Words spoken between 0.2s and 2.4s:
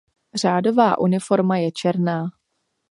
Řádová uniforma je černá.